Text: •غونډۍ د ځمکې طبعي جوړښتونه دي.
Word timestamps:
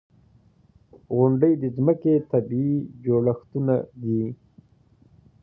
•غونډۍ 1.15 1.53
د 1.61 1.63
ځمکې 1.77 2.13
طبعي 2.31 2.71
جوړښتونه 3.05 3.75
دي. 4.03 4.23